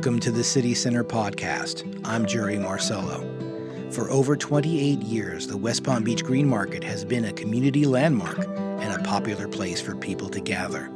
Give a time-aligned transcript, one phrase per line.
[0.00, 2.00] Welcome to the City Center podcast.
[2.06, 3.20] I'm Jerry Marcello.
[3.90, 8.38] For over 28 years, the West Palm Beach Green Market has been a community landmark
[8.38, 10.90] and a popular place for people to gather.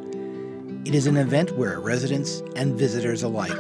[0.86, 3.58] It is an event where residents and visitors alike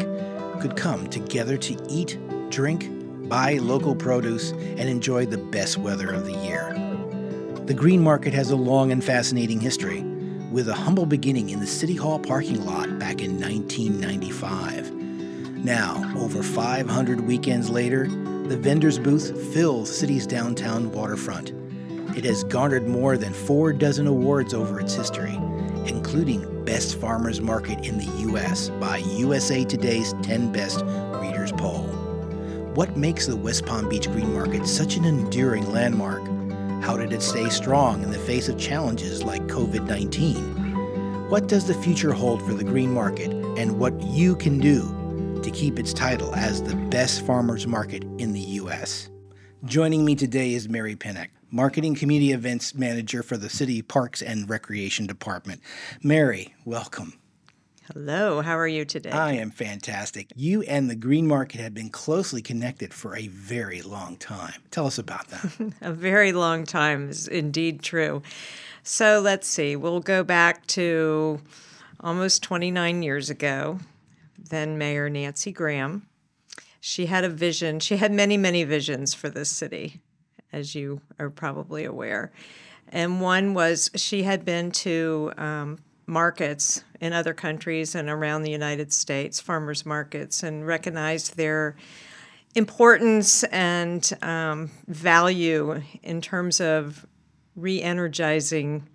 [0.62, 2.88] could come together to eat, drink,
[3.28, 6.72] buy local produce, and enjoy the best weather of the year.
[7.66, 10.04] The Green Market has a long and fascinating history
[10.50, 14.93] with a humble beginning in the City Hall parking lot back in 1995.
[15.64, 21.54] Now, over 500 weekends later, the vendor's booth fills city's downtown waterfront.
[22.14, 25.34] It has garnered more than four dozen awards over its history,
[25.86, 28.68] including Best Farmers Market in the U.S.
[28.78, 30.82] by USA Today's 10 Best
[31.22, 31.84] Readers Poll.
[32.74, 36.22] What makes the West Palm Beach Green Market such an enduring landmark?
[36.84, 41.30] How did it stay strong in the face of challenges like COVID 19?
[41.30, 45.00] What does the future hold for the green market and what you can do
[45.44, 49.10] to keep its title as the best farmers market in the U.S.?
[49.66, 54.48] Joining me today is Mary Pinnock, Marketing Community Events Manager for the City Parks and
[54.48, 55.60] Recreation Department.
[56.02, 57.18] Mary, welcome.
[57.92, 59.10] Hello, how are you today?
[59.10, 60.32] I am fantastic.
[60.34, 64.62] You and the green market have been closely connected for a very long time.
[64.70, 65.74] Tell us about that.
[65.82, 68.22] a very long time is indeed true.
[68.82, 71.42] So let's see, we'll go back to
[72.00, 73.78] almost 29 years ago.
[74.48, 76.06] Then Mayor Nancy Graham.
[76.80, 80.02] She had a vision, she had many, many visions for this city,
[80.52, 82.30] as you are probably aware.
[82.88, 88.50] And one was she had been to um, markets in other countries and around the
[88.50, 91.76] United States, farmers markets, and recognized their
[92.54, 97.06] importance and um, value in terms of
[97.56, 98.88] re energizing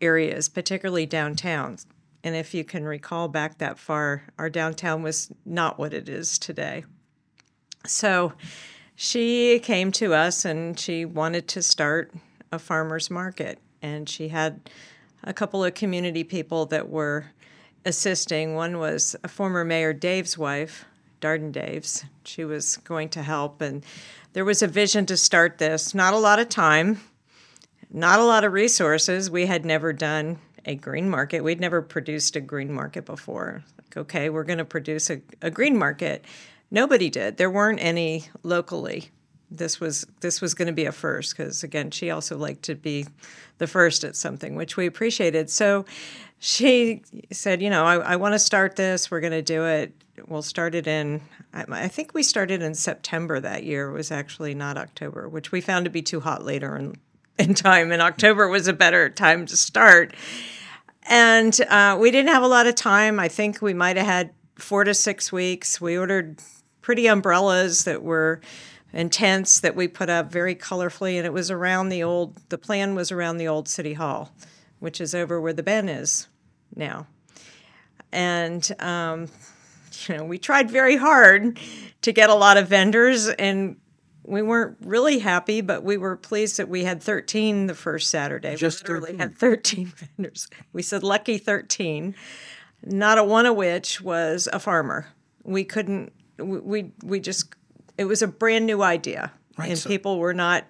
[0.00, 1.86] areas, particularly downtowns.
[2.26, 6.40] And if you can recall back that far, our downtown was not what it is
[6.40, 6.84] today.
[7.86, 8.32] So
[8.96, 12.12] she came to us and she wanted to start
[12.50, 13.60] a farmer's market.
[13.80, 14.68] And she had
[15.22, 17.26] a couple of community people that were
[17.84, 18.56] assisting.
[18.56, 20.84] One was a former Mayor Dave's wife,
[21.20, 22.06] Darden Daves.
[22.24, 23.84] She was going to help, and
[24.32, 25.94] there was a vision to start this.
[25.94, 27.00] Not a lot of time,
[27.88, 29.30] not a lot of resources.
[29.30, 31.42] We had never done a green market.
[31.42, 33.64] We'd never produced a green market before.
[33.78, 36.24] Like, okay, we're going to produce a, a green market.
[36.70, 37.36] Nobody did.
[37.36, 39.10] There weren't any locally
[39.50, 42.74] this was this was going to be a first because again she also liked to
[42.74, 43.06] be
[43.58, 45.84] the first at something which we appreciated so
[46.38, 49.92] she said you know i, I want to start this we're going to do it
[50.26, 51.20] we'll start it in
[51.52, 55.60] I, think we started in september that year it was actually not october which we
[55.60, 56.96] found to be too hot later in,
[57.38, 60.14] in time and october was a better time to start
[61.08, 64.30] and uh, we didn't have a lot of time i think we might have had
[64.56, 66.40] four to six weeks we ordered
[66.80, 68.40] pretty umbrellas that were
[69.10, 71.16] tents that we put up very colorfully.
[71.16, 74.32] And it was around the old, the plan was around the old city hall,
[74.78, 76.28] which is over where the Ben is
[76.74, 77.06] now.
[78.12, 79.28] And, um,
[80.06, 81.58] you know, we tried very hard
[82.02, 83.76] to get a lot of vendors and
[84.26, 88.56] we weren't really happy, but we were pleased that we had 13 the first Saturday.
[88.56, 89.18] Just we literally 13.
[89.18, 90.48] had 13 vendors.
[90.72, 92.14] We said lucky 13,
[92.84, 95.08] not a one of which was a farmer.
[95.44, 97.54] We couldn't, we, we just
[97.98, 100.64] it was a brand new idea, right, and so, people were not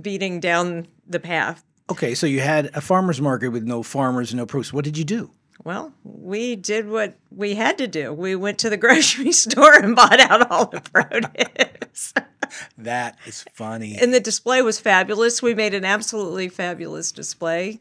[0.00, 1.64] beating down the path.
[1.90, 4.72] Okay, so you had a farmers market with no farmers, no produce.
[4.72, 5.30] What did you do?
[5.62, 8.12] Well, we did what we had to do.
[8.12, 12.14] We went to the grocery store and bought out all the produce.
[12.78, 13.96] that is funny.
[14.00, 15.42] And the display was fabulous.
[15.42, 17.78] We made an absolutely fabulous display.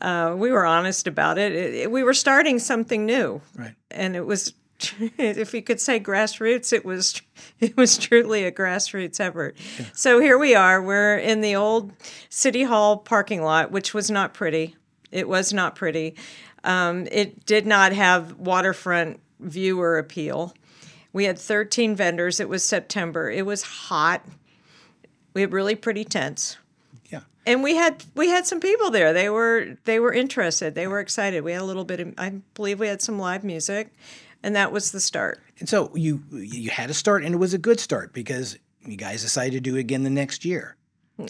[0.00, 1.52] Uh, we were honest about it.
[1.52, 1.90] It, it.
[1.90, 3.74] We were starting something new, right?
[3.90, 4.54] And it was
[5.18, 7.22] if you could say grassroots, it was
[7.60, 9.56] it was truly a grassroots effort.
[9.78, 9.86] Yeah.
[9.92, 10.82] So here we are.
[10.82, 11.92] We're in the old
[12.28, 14.76] city hall parking lot, which was not pretty.
[15.10, 16.16] It was not pretty.
[16.64, 20.54] Um, it did not have waterfront viewer appeal.
[21.14, 22.40] We had 13 vendors.
[22.40, 23.30] It was September.
[23.30, 24.22] It was hot.
[25.32, 26.58] We had really pretty tents.
[27.06, 27.20] Yeah.
[27.46, 29.14] And we had we had some people there.
[29.14, 30.74] They were they were interested.
[30.74, 31.42] They were excited.
[31.42, 33.90] We had a little bit of I believe we had some live music
[34.44, 35.40] and that was the start.
[35.58, 38.96] And so you you had a start, and it was a good start because you
[38.96, 40.76] guys decided to do it again the next year.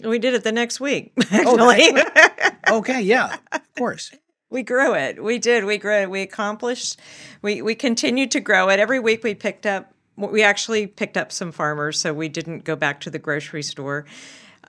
[0.03, 2.01] We did it the next week, oh, actually.
[2.01, 4.11] Okay, okay yeah, of course.
[4.55, 5.21] We grew it.
[5.21, 5.65] We did.
[5.65, 6.09] We grew it.
[6.09, 6.97] We accomplished.
[7.41, 8.79] We we continued to grow it.
[8.79, 9.93] Every week we picked up.
[10.15, 14.05] We actually picked up some farmers, so we didn't go back to the grocery store.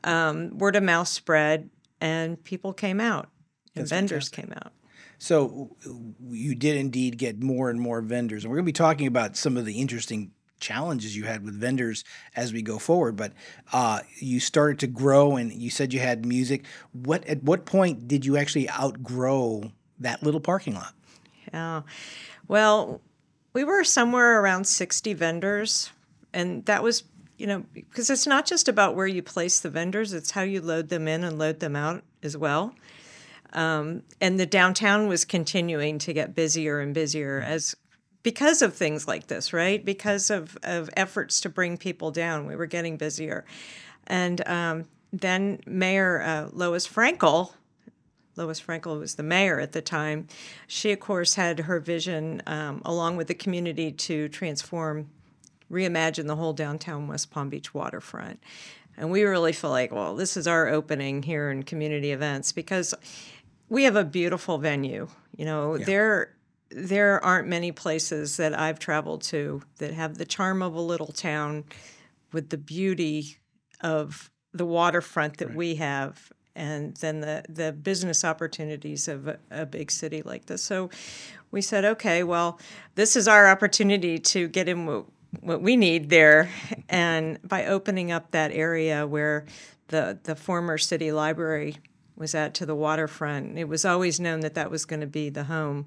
[0.02, 3.28] Um, word of mouth spread, and people came out,
[3.76, 4.50] and That's vendors fantastic.
[4.50, 4.72] came out.
[5.18, 5.76] So
[6.28, 9.36] you did indeed get more and more vendors, and we're going to be talking about
[9.36, 12.04] some of the interesting challenges you had with vendors
[12.34, 13.16] as we go forward.
[13.16, 13.32] But
[13.72, 16.64] uh, you started to grow, and you said you had music.
[16.92, 20.94] What at what point did you actually outgrow that little parking lot?
[21.52, 21.82] Yeah,
[22.48, 23.00] well,
[23.52, 25.90] we were somewhere around sixty vendors,
[26.32, 27.04] and that was
[27.38, 30.60] you know because it's not just about where you place the vendors; it's how you
[30.60, 32.74] load them in and load them out as well.
[33.52, 37.74] Um, and the downtown was continuing to get busier and busier as
[38.26, 39.84] because of things like this, right?
[39.84, 43.44] Because of, of efforts to bring people down, we were getting busier.
[44.08, 47.52] And um, then Mayor uh, Lois Frankel,
[48.34, 50.26] Lois Frankel was the mayor at the time,
[50.66, 55.08] she, of course, had her vision um, along with the community to transform,
[55.70, 58.42] reimagine the whole downtown West Palm Beach waterfront.
[58.96, 62.92] And we really feel like, well, this is our opening here in community events because
[63.68, 65.06] we have a beautiful venue.
[65.36, 65.84] You know, yeah.
[65.84, 66.35] there
[66.70, 71.08] there aren't many places that I've traveled to that have the charm of a little
[71.08, 71.64] town
[72.32, 73.38] with the beauty
[73.80, 75.56] of the waterfront that right.
[75.56, 80.62] we have and then the, the business opportunities of a, a, big city like this.
[80.62, 80.88] So
[81.50, 82.58] we said, okay, well,
[82.94, 85.04] this is our opportunity to get in what,
[85.40, 86.48] what we need there.
[86.88, 89.44] and by opening up that area where
[89.88, 91.76] the, the former city library
[92.16, 95.28] was at to the waterfront, it was always known that that was going to be
[95.28, 95.86] the home.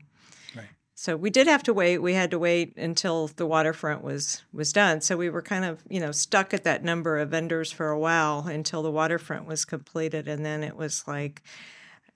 [1.00, 2.00] So we did have to wait.
[2.00, 5.00] We had to wait until the waterfront was was done.
[5.00, 7.98] So we were kind of you know stuck at that number of vendors for a
[7.98, 11.42] while until the waterfront was completed, and then it was like,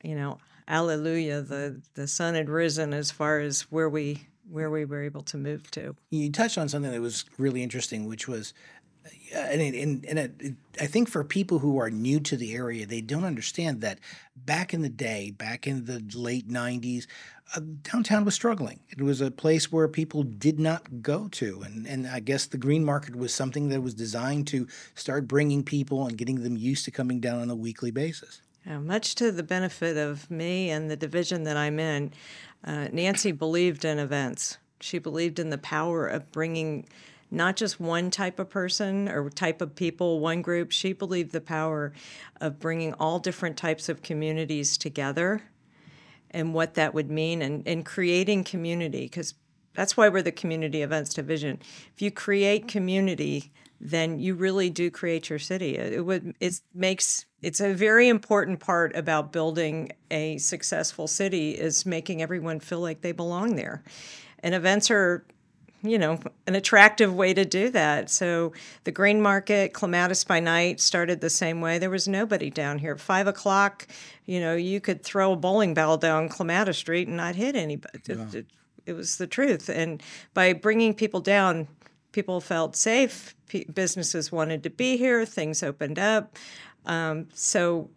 [0.04, 0.38] you know,
[0.68, 5.22] Alleluia, the the sun had risen as far as where we where we were able
[5.22, 5.96] to move to.
[6.10, 8.54] You touched on something that was really interesting, which was
[9.34, 12.86] uh, and, and, and it, I think for people who are new to the area,
[12.86, 14.00] they don't understand that
[14.36, 17.06] back in the day, back in the late 90s,
[17.56, 18.80] uh, downtown was struggling.
[18.90, 21.62] It was a place where people did not go to.
[21.62, 25.64] And, and I guess the green market was something that was designed to start bringing
[25.64, 28.42] people and getting them used to coming down on a weekly basis.
[28.66, 32.14] Yeah, much to the benefit of me and the division that I'm in,
[32.64, 34.58] uh, Nancy believed in events.
[34.80, 36.88] She believed in the power of bringing
[37.34, 40.72] not just one type of person or type of people, one group.
[40.72, 41.92] She believed the power
[42.40, 45.42] of bringing all different types of communities together
[46.32, 49.34] and what that would mean and, and creating community because
[49.74, 51.60] that's why we're the community events division.
[51.96, 53.52] If you create community,
[53.82, 55.78] then you really do create your city.
[55.78, 61.86] It would it makes it's a very important part about building a successful city is
[61.86, 63.84] making everyone feel like they belong there.
[64.40, 65.26] And events are
[65.84, 68.10] you know, an attractive way to do that.
[68.10, 68.54] So
[68.86, 71.78] the green market, Clematis by night started the same way.
[71.78, 72.98] There was nobody down here.
[72.98, 73.86] Five o'clock,
[74.26, 78.00] you know, you could throw a bowling ball down Clematis Street and not hit anybody.
[78.08, 78.16] Yeah.
[78.16, 78.46] It, it,
[78.86, 79.70] it, was the truth.
[79.70, 80.02] And
[80.34, 81.68] by bringing people down,
[82.14, 83.36] people felt safe.
[83.50, 85.26] P- businesses wanted to be here.
[85.26, 86.38] Things opened up.
[86.86, 87.90] Um, so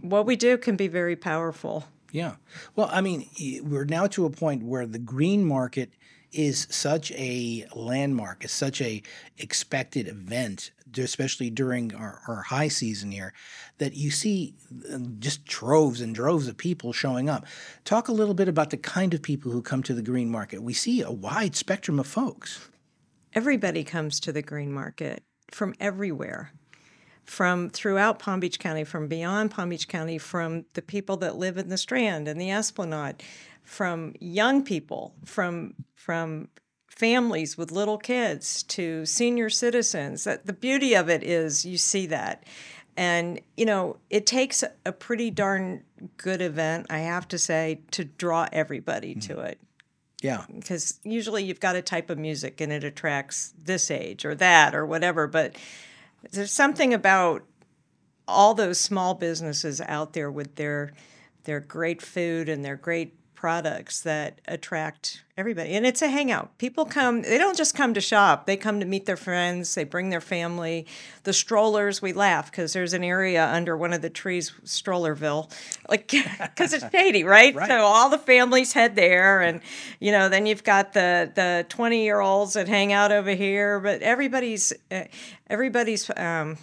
[0.00, 1.84] what we do can be very powerful.
[2.10, 2.36] Yeah.
[2.74, 3.28] Well, I mean,
[3.62, 5.90] we're now to a point where the green market–
[6.32, 9.02] is such a landmark, is such a
[9.38, 13.32] expected event, especially during our, our high season here,
[13.78, 14.54] that you see
[14.92, 17.46] um, just droves and droves of people showing up.
[17.84, 20.62] Talk a little bit about the kind of people who come to the green market.
[20.62, 22.68] We see a wide spectrum of folks.
[23.34, 26.52] Everybody comes to the green market from everywhere
[27.28, 31.58] from throughout Palm Beach County, from beyond Palm Beach County, from the people that live
[31.58, 33.22] in the Strand and the Esplanade,
[33.68, 36.48] from young people, from from
[36.88, 40.24] families with little kids to senior citizens.
[40.24, 42.44] That the beauty of it is you see that.
[42.96, 45.84] And you know, it takes a pretty darn
[46.16, 49.34] good event, I have to say, to draw everybody mm-hmm.
[49.34, 49.60] to it.
[50.22, 50.44] Yeah.
[50.52, 54.74] Because usually you've got a type of music and it attracts this age or that
[54.74, 55.56] or whatever, but
[56.32, 57.44] there's something about
[58.26, 60.92] all those small businesses out there with their
[61.44, 65.74] their great food and their great products that attract everybody.
[65.74, 66.58] And it's a hangout.
[66.58, 69.84] People come, they don't just come to shop, they come to meet their friends, they
[69.84, 70.88] bring their family.
[71.22, 75.52] The strollers, we laugh because there's an area under one of the trees, Strollerville,
[75.88, 76.08] like
[76.40, 77.54] because it's shady, right?
[77.54, 77.68] right?
[77.68, 79.40] So all the families head there.
[79.40, 79.60] And,
[80.00, 83.78] you know, then you've got the, the 20 year olds that hang out over here,
[83.78, 85.04] but everybody's, uh,
[85.48, 86.58] everybody's, um,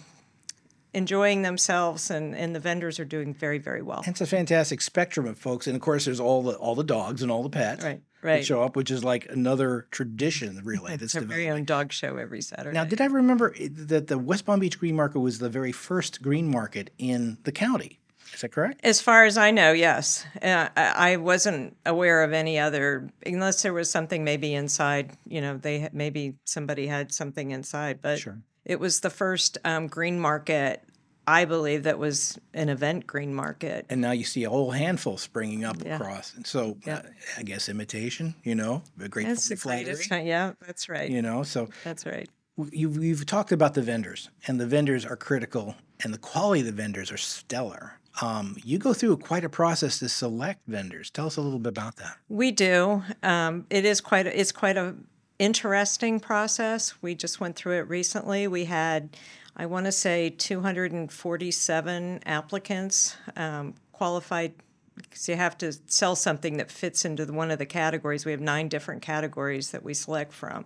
[0.96, 5.26] enjoying themselves and, and the vendors are doing very very well it's a fantastic spectrum
[5.26, 7.84] of folks and of course there's all the all the dogs and all the pets
[7.84, 11.92] right right show up which is like another tradition really it's our very own dog
[11.92, 15.38] show every saturday now did i remember that the west palm beach green market was
[15.38, 17.98] the very first green market in the county
[18.34, 18.80] Is that correct?
[18.82, 20.26] As far as I know, yes.
[20.42, 25.12] Uh, I I wasn't aware of any other, unless there was something maybe inside.
[25.26, 28.38] You know, they maybe somebody had something inside, but Sure.
[28.66, 30.82] It was the first um, green market,
[31.26, 33.86] I believe, that was an event green market.
[33.88, 35.96] And now you see a whole handful springing up Yeah.
[35.96, 36.34] across.
[36.34, 36.96] And so Yeah.
[36.96, 37.02] uh,
[37.38, 41.08] I guess imitation, you know, a great That's flattery, Yeah, that's right.
[41.08, 41.42] you know.
[41.44, 42.28] So That's right.
[42.72, 46.66] you've, you've talked about the vendors, and the vendors are critical, and the quality of
[46.66, 48.00] the vendors are stellar.
[48.22, 51.10] Um, you go through quite a process to select vendors.
[51.10, 52.16] Tell us a little bit about that.
[52.30, 53.02] We do.
[53.22, 54.26] Um, it is quite.
[54.26, 54.94] A, it's quite a
[55.38, 56.94] interesting process.
[57.02, 58.46] We just went through it recently.
[58.48, 59.16] We had,
[59.56, 64.54] I want to say, 247 applicants um, qualified.
[64.94, 68.24] Because you have to sell something that fits into the, one of the categories.
[68.24, 70.64] We have nine different categories that we select from,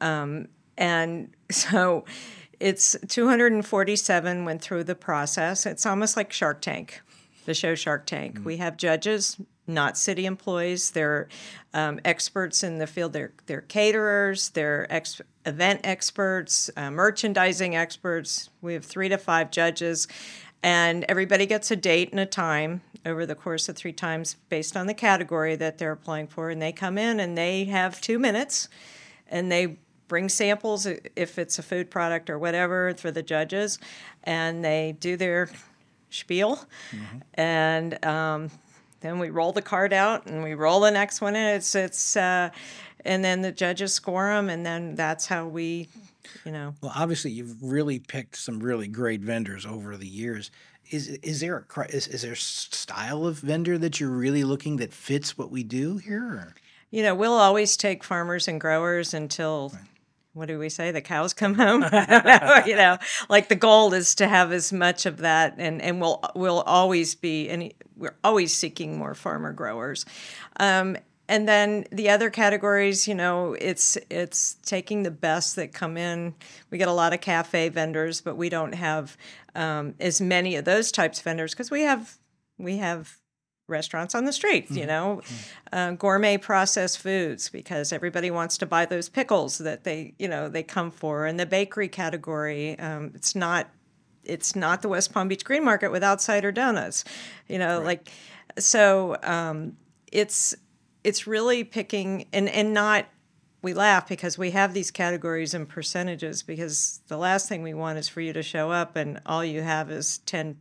[0.00, 2.04] um, and so
[2.58, 5.66] it's 247 went through the process.
[5.66, 7.00] It's almost like Shark Tank,
[7.46, 8.40] the show Shark Tank.
[8.44, 9.36] We have judges,
[9.74, 10.90] not city employees.
[10.90, 11.28] They're
[11.72, 13.12] um, experts in the field.
[13.12, 14.50] They're they're caterers.
[14.50, 18.50] They're ex- event experts, uh, merchandising experts.
[18.60, 20.08] We have three to five judges,
[20.62, 24.76] and everybody gets a date and a time over the course of three times based
[24.76, 26.50] on the category that they're applying for.
[26.50, 28.68] And they come in and they have two minutes,
[29.28, 33.78] and they bring samples if it's a food product or whatever for the judges,
[34.24, 35.48] and they do their
[36.10, 36.66] spiel,
[37.34, 38.50] and um,
[39.00, 41.46] then we roll the card out and we roll the next one in.
[41.56, 42.50] It's it's uh,
[43.04, 45.88] and then the judges score them, and then that's how we,
[46.44, 46.74] you know.
[46.80, 50.50] Well, obviously, you've really picked some really great vendors over the years.
[50.90, 54.76] Is is there a is, is there a style of vendor that you're really looking
[54.76, 56.24] that fits what we do here?
[56.24, 56.54] Or?
[56.90, 59.72] You know, we'll always take farmers and growers until
[60.32, 60.92] what do we say?
[60.92, 61.82] The cows come home.
[62.66, 66.20] you know, like the goal is to have as much of that, and and we'll
[66.34, 70.06] we'll always be and we're always seeking more farmer growers.
[70.58, 70.96] Um,
[71.28, 76.34] and then the other categories, you know, it's it's taking the best that come in.
[76.70, 79.16] We get a lot of cafe vendors, but we don't have
[79.54, 82.18] um, as many of those types of vendors because we have
[82.58, 83.16] we have
[83.70, 85.22] restaurants on the street, you know,
[85.72, 90.48] uh, gourmet processed foods because everybody wants to buy those pickles that they, you know,
[90.48, 91.26] they come for.
[91.26, 93.68] And the bakery category, um, it's not,
[94.24, 97.04] it's not the West Palm Beach Green Market without cider donuts,
[97.48, 98.10] you know, like,
[98.58, 99.76] so um,
[100.12, 100.54] it's
[101.04, 103.06] it's really picking and and not.
[103.62, 107.98] We laugh because we have these categories and percentages because the last thing we want
[107.98, 110.56] is for you to show up and all you have is 10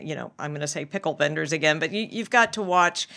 [0.00, 3.08] you know, I'm going to say pickle vendors again, but you, you've got to watch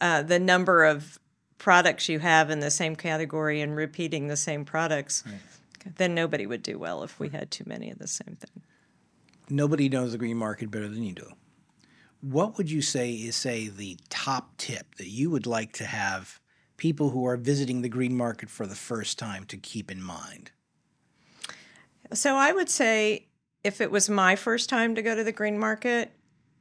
[0.00, 1.18] uh, the number of
[1.58, 5.24] products you have in the same category and repeating the same products.
[5.96, 8.62] Then nobody would do well if we had too many of the same thing.
[9.48, 11.28] Nobody knows the green market better than you do.
[12.20, 16.40] What would you say is say the top tip that you would like to have
[16.76, 20.50] people who are visiting the green market for the first time to keep in mind?
[22.12, 23.28] So I would say
[23.62, 26.12] if it was my first time to go to the green market,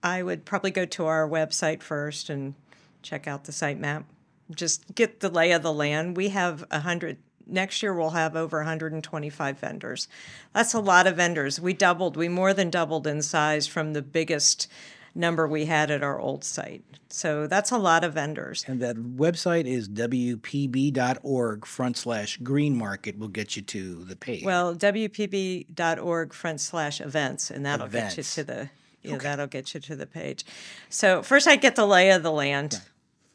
[0.04, 2.56] I would probably go to our website first and
[3.02, 4.06] check out the site map.
[4.54, 6.18] Just get the lay of the land.
[6.18, 7.18] We have a hundred.
[7.48, 10.08] Next year we'll have over 125 vendors.
[10.54, 11.60] That's a lot of vendors.
[11.60, 12.18] We doubled.
[12.18, 14.68] We more than doubled in size from the biggest
[15.16, 16.84] number we had at our old site.
[17.10, 18.66] So that's a lot of vendors.
[18.68, 24.44] And that website is wpb.org front slash green market will get you to the page.
[24.44, 28.70] Well, wpb.org front slash events, and that'll get you to the
[29.08, 30.46] yeah, that'll get you to the page.
[30.90, 32.82] So first, I get the lay of the land.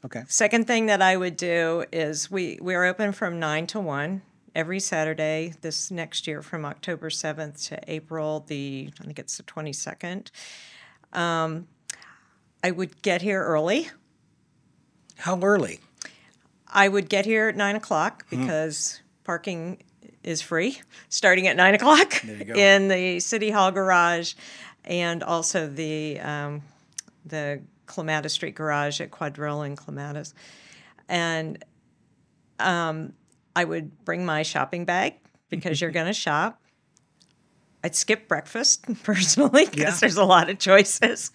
[0.04, 0.22] okay.
[0.28, 4.22] Second thing that I would do is we we're open from nine to one
[4.54, 9.42] every Saturday this next year from October seventh to April the I think it's the
[9.44, 10.30] twenty second.
[11.12, 11.66] Um,
[12.62, 13.88] I would get here early.
[15.16, 15.80] How early?
[16.72, 19.82] I would get here at nine o'clock because parking
[20.22, 24.34] is free, starting at nine o'clock in the city hall garage,
[24.84, 26.62] and also the um,
[27.25, 30.34] the Clematis Street garage at Quadrille and Clematis,
[31.08, 31.62] and
[32.58, 33.12] um,
[33.56, 35.14] I would bring my shopping bag
[35.49, 36.60] because you're going to shop.
[37.82, 39.96] I'd skip breakfast personally because Yeah.
[40.00, 41.30] there's a lot of choices.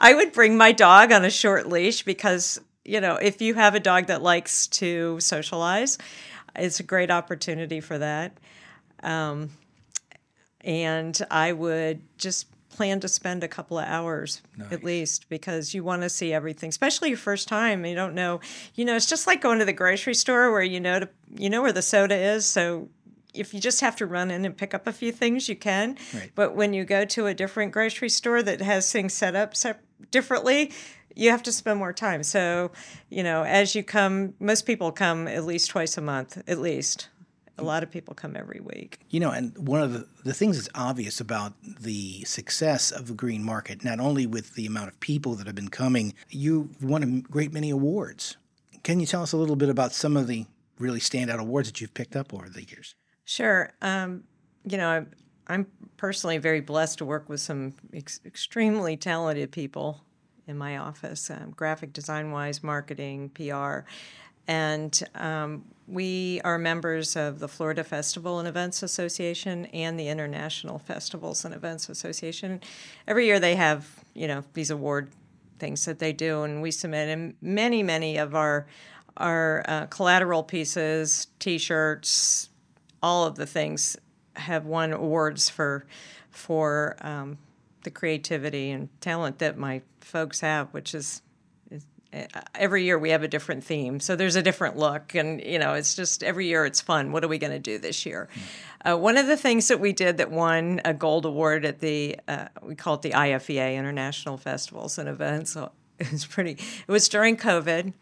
[0.00, 3.76] I would bring my dog on a short leash because, you know, if you have
[3.76, 5.96] a dog that likes to socialize,
[6.56, 8.36] it's a great opportunity for that.
[9.04, 9.50] Um,
[10.62, 15.84] and I would just plan to spend a couple of hours at least because you
[15.84, 17.84] want to see everything, especially your first time.
[17.86, 18.40] You don't know,
[18.74, 21.48] you know, it's just like going to the grocery store where you know to, you
[21.48, 22.88] know where the soda is, so
[23.34, 25.98] if you just have to run in and pick up a few things, you can.
[26.14, 26.30] Right.
[26.34, 29.82] But when you go to a different grocery store that has things set up sep-
[30.10, 30.72] differently,
[31.16, 32.22] you have to spend more time.
[32.22, 32.70] So,
[33.10, 37.08] you know, as you come, most people come at least twice a month, at least.
[37.56, 38.98] A lot of people come every week.
[39.10, 43.14] You know, and one of the, the things that's obvious about the success of the
[43.14, 47.02] green market, not only with the amount of people that have been coming, you've won
[47.02, 48.36] a great many awards.
[48.82, 50.46] Can you tell us a little bit about some of the
[50.78, 52.94] really standout awards that you've picked up over the years?
[53.24, 53.72] Sure.
[53.80, 54.24] Um,
[54.64, 55.10] you know, I'm,
[55.46, 60.04] I'm personally very blessed to work with some ex- extremely talented people
[60.46, 63.80] in my office, um, graphic design wise, marketing, PR.
[64.46, 70.78] And um, we are members of the Florida Festival and Events Association and the International
[70.78, 72.60] Festivals and Events Association.
[73.06, 75.10] Every year they have, you know, these award
[75.58, 77.08] things that they do, and we submit.
[77.08, 78.66] And many, many of our
[79.16, 82.48] our uh, collateral pieces, T-shirts,
[83.00, 83.96] all of the things
[84.34, 85.86] have won awards for
[86.30, 87.38] for um,
[87.84, 91.22] the creativity and talent that my folks have, which is,
[92.54, 94.00] every year we have a different theme.
[94.00, 97.12] So there's a different look, and you know, it's just every year it's fun.
[97.12, 98.28] What are we going to do this year?
[98.84, 102.18] Uh, one of the things that we did that won a gold award at the
[102.28, 105.52] uh, we call it the IFEA International Festivals and Events.
[105.52, 106.52] So it was pretty.
[106.52, 107.92] It was during COVID,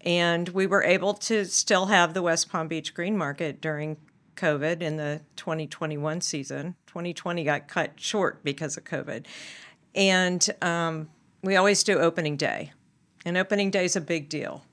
[0.00, 3.96] and we were able to still have the West Palm Beach Green Market during
[4.36, 6.74] COVID in the 2021 season.
[6.86, 9.26] 2020 got cut short because of COVID.
[9.94, 11.08] And um,
[11.42, 12.72] we always do opening day.
[13.24, 14.64] And opening day is a big deal.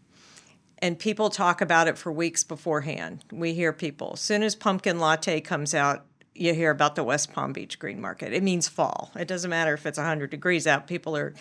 [0.80, 3.24] And people talk about it for weeks beforehand.
[3.32, 4.12] We hear people.
[4.14, 8.02] As soon as pumpkin latte comes out, you hear about the West Palm Beach Green
[8.02, 8.34] Market.
[8.34, 9.12] It means fall.
[9.16, 11.34] It doesn't matter if it's 100 degrees out, people are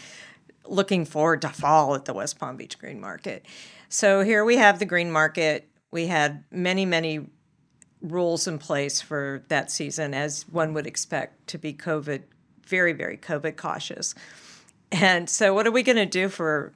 [0.66, 3.46] looking forward to fall at the West Palm Beach Green Market.
[3.88, 5.68] So here we have the Green Market.
[5.90, 7.26] We had many, many
[8.02, 12.22] rules in place for that season, as one would expect to be COVID,
[12.66, 14.14] very, very COVID cautious.
[14.92, 16.72] And so, what are we going to do for?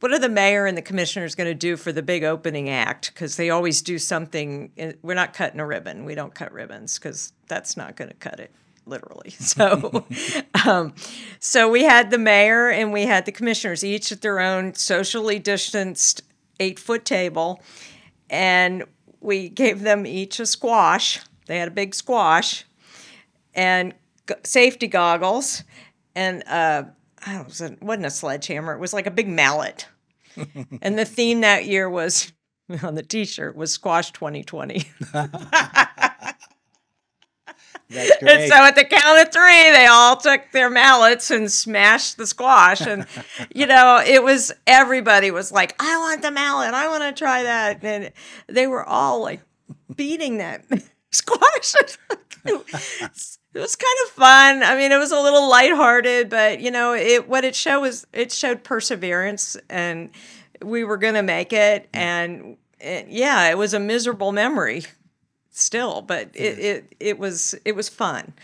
[0.00, 3.12] What are the mayor and the commissioners going to do for the big opening act?
[3.14, 4.70] Because they always do something.
[5.02, 6.04] We're not cutting a ribbon.
[6.04, 8.50] We don't cut ribbons because that's not going to cut it
[8.86, 9.30] literally.
[9.38, 10.04] So,
[10.66, 10.94] um,
[11.38, 15.38] so we had the mayor and we had the commissioners, each at their own socially
[15.38, 16.22] distanced
[16.60, 17.62] eight foot table,
[18.30, 18.84] and
[19.20, 21.20] we gave them each a squash.
[21.46, 22.64] They had a big squash
[23.54, 23.94] and
[24.44, 25.64] safety goggles
[26.14, 26.84] and uh,
[27.26, 28.74] I don't know, it wasn't a sledgehammer.
[28.74, 29.86] It was like a big mallet.
[30.82, 32.32] and the theme that year was
[32.82, 34.84] on the T-shirt was Squash 2020.
[37.90, 42.16] That's And so at the count of three, they all took their mallets and smashed
[42.16, 42.80] the squash.
[42.80, 43.06] And,
[43.54, 46.74] you know, it was everybody was like, I want the mallet.
[46.74, 47.84] I want to try that.
[47.84, 48.12] And
[48.48, 49.40] they were all like
[49.94, 50.64] beating that
[51.12, 51.74] squash.
[52.44, 54.62] it was kind of fun.
[54.62, 58.06] I mean, it was a little lighthearted, but, you know, it what it showed was
[58.12, 60.10] it showed perseverance and
[60.62, 61.88] we were going to make it.
[61.94, 62.00] Hmm.
[62.00, 64.84] And, and yeah, it was a miserable memory
[65.54, 68.34] still, but it, it it was it was fun,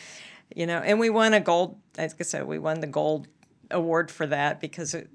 [0.55, 0.79] you know.
[0.79, 1.77] And we won a gold.
[1.99, 3.27] Like I said, we won the gold
[3.71, 5.11] award for that because it,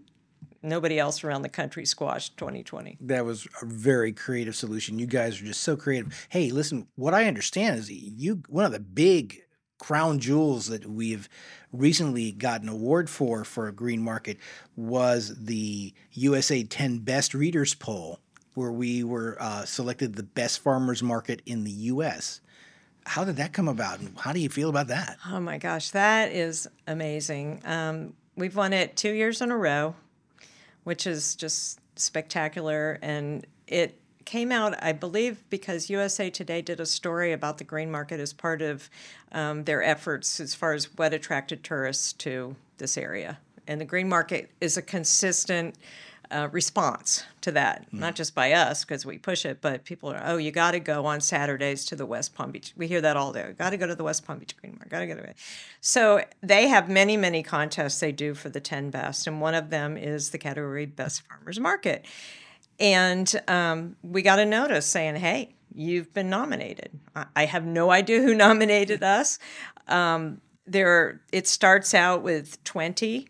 [0.65, 2.97] nobody else around the country squashed 2020.
[3.01, 4.99] that was a very creative solution.
[4.99, 6.27] You guys are just so creative.
[6.29, 9.41] Hey, listen, what I understand is you one of the big
[9.77, 11.27] crown jewels that we've
[11.71, 14.37] recently gotten an award for for a green market
[14.75, 18.19] was the USA 10 Best Readers poll,
[18.53, 22.39] where we were uh, selected the best farmers market in the U.S.
[23.05, 25.17] How did that come about, and how do you feel about that?
[25.29, 27.61] Oh my gosh, that is amazing.
[27.65, 29.93] Um, we've won it two years in a row,
[30.85, 32.97] which is just spectacular.
[33.01, 37.91] And it came out, I believe, because USA Today did a story about the green
[37.91, 38.89] market as part of
[39.31, 43.37] um, their efforts as far as what attracted tourists to this area.
[43.67, 45.75] And the green market is a consistent
[46.31, 50.21] uh, response to that, not just by us because we push it, but people are,
[50.25, 52.73] oh, you got to go on Saturdays to the West Palm Beach.
[52.75, 53.53] We hear that all day.
[53.57, 54.89] Got to go to the West Palm Beach Green Market.
[54.89, 55.37] Got to go to it.
[55.81, 59.69] So they have many, many contests they do for the 10 best, and one of
[59.69, 62.05] them is the category Best Farmers Market.
[62.79, 66.99] And um, we got a notice saying, hey, you've been nominated.
[67.15, 69.39] I, I have no idea who nominated us.
[69.87, 73.27] Um, there, it starts out with 20,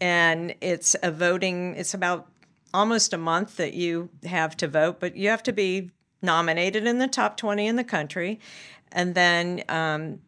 [0.00, 2.26] and it's a voting, it's about
[2.74, 5.90] almost a month that you have to vote, but you have to be
[6.22, 8.38] nominated in the top 20 in the country
[8.92, 10.20] and then um,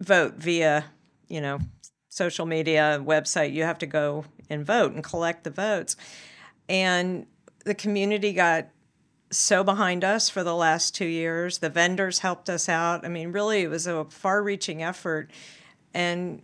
[0.00, 0.84] vote via,
[1.28, 1.58] you know,
[2.08, 3.52] social media, website.
[3.52, 5.96] You have to go and vote and collect the votes.
[6.68, 7.26] And
[7.64, 8.68] the community got
[9.30, 11.58] so behind us for the last two years.
[11.58, 13.04] The vendors helped us out.
[13.04, 15.30] I mean, really, it was a far reaching effort.
[15.92, 16.42] And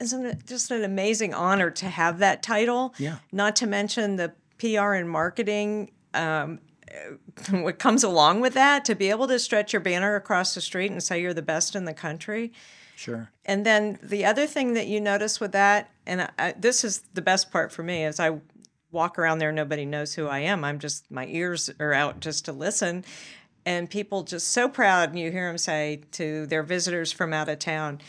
[0.00, 2.94] isn't it just an amazing honor to have that title?
[2.98, 3.16] Yeah.
[3.32, 5.90] Not to mention the PR and marketing.
[6.12, 6.60] Um,
[7.50, 10.92] what comes along with that to be able to stretch your banner across the street
[10.92, 12.52] and say you're the best in the country
[12.94, 13.30] Sure.
[13.44, 17.02] and then the other thing that you notice with that, and I, I, this is
[17.12, 18.38] the best part for me, is I
[18.92, 20.64] walk around there, nobody knows who I am.
[20.64, 23.04] I'm just my ears are out just to listen,
[23.66, 25.08] and people just so proud.
[25.08, 28.00] And you hear them say to their visitors from out of town,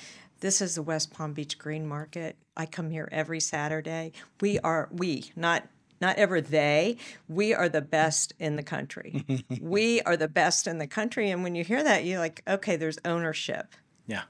[0.45, 2.37] "This is the West Palm Beach Green Market.
[2.55, 4.11] I come here every Saturday.
[4.39, 5.67] We are we not."
[6.01, 6.97] Not ever they.
[7.29, 9.25] We are the best in the country.
[9.61, 11.29] we are the best in the country.
[11.31, 13.73] And when you hear that, you're like, okay, there's ownership.
[14.05, 14.23] Yeah.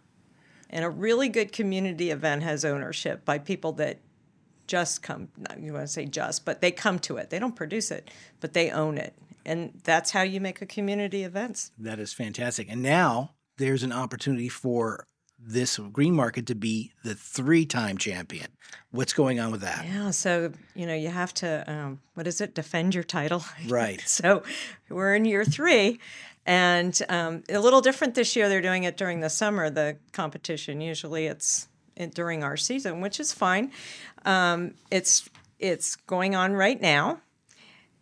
[0.70, 4.00] And a really good community event has ownership by people that
[4.68, 7.32] just come, not you want to say just, but they come to it.
[7.32, 9.18] They don't produce it, but they own it.
[9.44, 11.72] And that's how you make a community events.
[11.80, 12.70] That is fantastic.
[12.70, 15.08] And now there's an opportunity for
[15.46, 18.48] this green market to be the three time champion.
[18.92, 19.86] What's going on with that?
[19.86, 20.12] Yeah.
[20.12, 22.56] So, you know, you have to, um, what is it?
[22.56, 23.44] Defend your title.
[23.68, 24.02] Right.
[24.02, 24.44] so
[24.90, 26.00] we're in year three.
[26.46, 28.50] And um, a little different this year.
[28.50, 30.80] They're doing it during the summer, the competition.
[30.80, 33.72] Usually it's in, during our season, which is fine.
[34.26, 35.28] Um, it's
[35.58, 37.22] it's going on right now,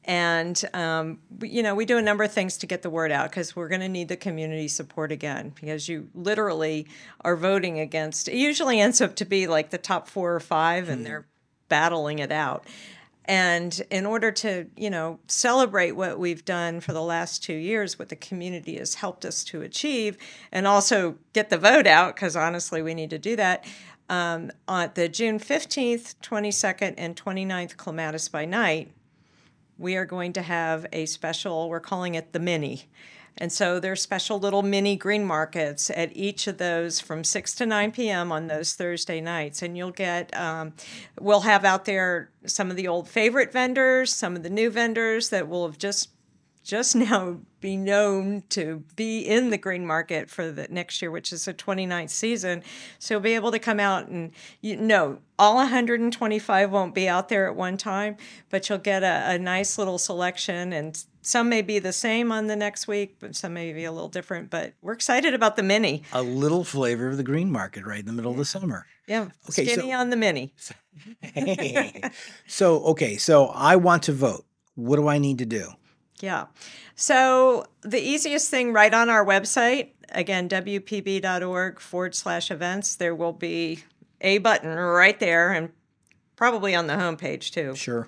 [0.05, 3.29] and um, you know we do a number of things to get the word out
[3.29, 6.87] because we're going to need the community support again because you literally
[7.21, 8.27] are voting against.
[8.27, 11.25] It usually ends up to be like the top four or five, and they're
[11.69, 12.65] battling it out.
[13.25, 17.97] And in order to, you know, celebrate what we've done for the last two years,
[17.97, 20.17] what the community has helped us to achieve,
[20.51, 23.65] and also get the vote out, because honestly, we need to do that.
[24.09, 28.91] Um, on the June 15th, 22nd, and 29th Clematis by Night,
[29.83, 32.85] we are going to have a special, we're calling it the Mini.
[33.37, 37.65] And so there's special little mini green markets at each of those from 6 to
[37.65, 38.31] 9 p.m.
[38.31, 39.61] on those Thursday nights.
[39.61, 40.73] And you'll get, um,
[41.19, 45.29] we'll have out there some of the old favorite vendors, some of the new vendors
[45.29, 46.09] that will have just
[46.63, 51.31] just now be known to be in the green market for the next year, which
[51.31, 52.63] is the 29th season.
[52.99, 57.29] So you'll be able to come out and you know all 125 won't be out
[57.29, 58.17] there at one time,
[58.49, 62.47] but you'll get a, a nice little selection and some may be the same on
[62.47, 64.49] the next week, but some may be a little different.
[64.49, 66.03] But we're excited about the mini.
[66.11, 68.85] A little flavor of the green market right in the middle of the summer.
[69.07, 70.53] Yeah, Okay, skinny so- on the mini.
[71.21, 72.03] Hey.
[72.47, 74.45] so, okay, so I want to vote.
[74.75, 75.69] What do I need to do?
[76.23, 76.45] Yeah.
[76.95, 83.33] So the easiest thing right on our website, again, wpb.org forward slash events, there will
[83.33, 83.83] be
[84.21, 85.69] a button right there and
[86.37, 87.75] probably on the homepage too.
[87.75, 88.07] Sure.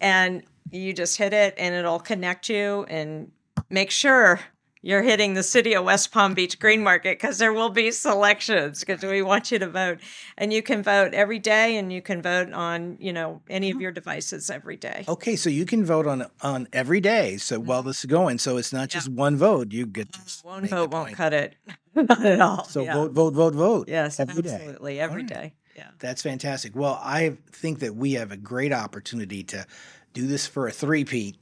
[0.00, 3.30] And you just hit it and it'll connect you and
[3.68, 4.40] make sure
[4.84, 8.80] you're hitting the city of West Palm Beach Green Market because there will be selections
[8.80, 9.98] because we want you to vote.
[10.36, 13.80] And you can vote every day and you can vote on, you know, any of
[13.80, 15.06] your devices every day.
[15.08, 17.38] Okay, so you can vote on on every day.
[17.38, 19.72] So while this is going, so it's not just one vote.
[19.72, 21.56] You get to One vote won't cut it.
[21.94, 22.64] Not at all.
[22.64, 22.94] So Yeah.
[22.94, 23.88] vote, vote, vote, vote.
[23.88, 24.54] Yes, every day.
[24.54, 25.00] absolutely.
[25.00, 25.54] Every All day.
[25.76, 25.88] Yeah.
[25.98, 26.76] That's fantastic.
[26.76, 29.64] Well, I think that we have a great opportunity to
[30.12, 31.36] do this for a three-peat,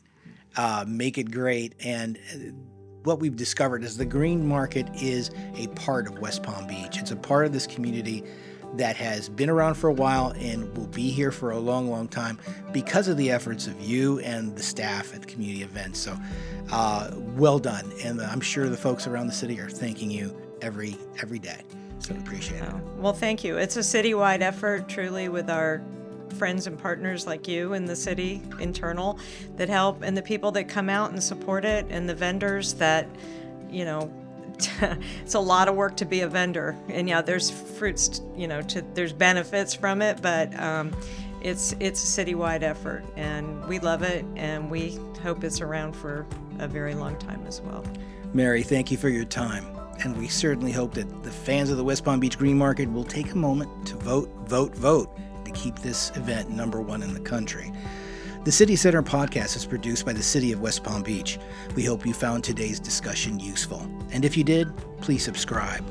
[0.56, 1.74] uh, make it great.
[1.84, 2.38] And uh,
[3.04, 6.98] what we've discovered is the green market is a part of West Palm Beach.
[6.98, 8.24] It's a part of this community
[8.74, 12.08] that has been around for a while and will be here for a long, long
[12.08, 12.38] time
[12.72, 15.98] because of the efforts of you and the staff at the community events.
[15.98, 16.16] So,
[16.70, 17.92] uh, well done.
[18.02, 21.62] And I'm sure the folks around the city are thanking you every every day.
[21.98, 22.74] So appreciate it.
[22.96, 23.58] Well, thank you.
[23.58, 25.82] It's a citywide effort, truly, with our
[26.32, 29.18] friends and partners like you in the city, internal,
[29.56, 33.08] that help, and the people that come out and support it, and the vendors that,
[33.70, 34.12] you know,
[35.22, 36.76] it's a lot of work to be a vendor.
[36.88, 40.92] And yeah, there's fruits, you know, to there's benefits from it, but um,
[41.40, 46.26] it's it's a citywide effort, and we love it, and we hope it's around for
[46.58, 47.84] a very long time as well.
[48.34, 49.66] Mary, thank you for your time.
[50.04, 53.04] And we certainly hope that the fans of the West Palm Beach Green Market will
[53.04, 57.20] take a moment to vote, vote, vote to keep this event number one in the
[57.20, 57.72] country.
[58.44, 61.38] The City Center podcast is produced by the City of West Palm Beach.
[61.76, 63.86] We hope you found today's discussion useful.
[64.10, 65.84] And if you did, please subscribe.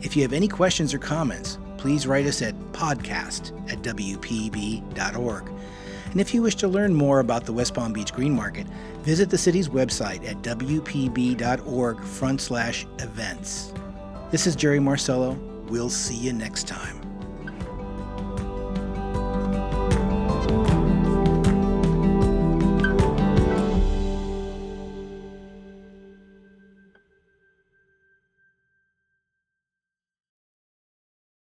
[0.00, 5.48] If you have any questions or comments, please write us at podcast at wpb.org.
[6.10, 8.66] And if you wish to learn more about the West Palm Beach Green Market,
[9.02, 13.72] visit the city's website at wpb.org front slash events.
[14.30, 15.32] This is Jerry Marcello.
[15.68, 17.01] We'll see you next time.